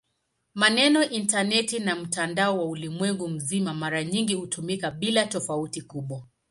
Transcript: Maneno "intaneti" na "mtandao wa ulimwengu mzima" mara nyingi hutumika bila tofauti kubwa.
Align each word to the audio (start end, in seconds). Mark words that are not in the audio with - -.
Maneno 0.55 1.09
"intaneti" 1.09 1.79
na 1.79 1.95
"mtandao 1.95 2.57
wa 2.57 2.65
ulimwengu 2.65 3.27
mzima" 3.27 3.73
mara 3.73 4.03
nyingi 4.03 4.33
hutumika 4.33 4.91
bila 4.91 5.25
tofauti 5.25 5.81
kubwa. 5.81 6.23